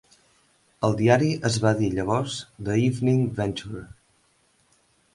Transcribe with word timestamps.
El 0.87 0.97
diari 1.01 1.27
es 1.51 1.59
va 1.67 1.75
dir 1.83 1.91
llavors 1.97 2.39
"The 2.71 2.81
Evening 2.89 3.23
Venture". 3.41 3.89